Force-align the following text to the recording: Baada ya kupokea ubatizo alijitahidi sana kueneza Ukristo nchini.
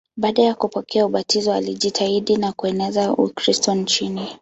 Baada 0.17 0.41
ya 0.43 0.55
kupokea 0.55 1.05
ubatizo 1.05 1.53
alijitahidi 1.53 2.33
sana 2.33 2.51
kueneza 2.53 3.11
Ukristo 3.13 3.75
nchini. 3.75 4.27